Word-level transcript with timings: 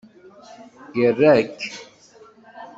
Ira-k! 1.03 1.57